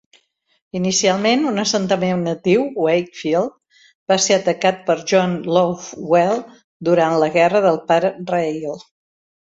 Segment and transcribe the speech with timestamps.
[0.77, 3.53] Inicialment un assentament natiu, Wakefield
[4.13, 6.45] va ser atacat per John Lovewell
[6.91, 8.79] durant la Guerra del pare Rale.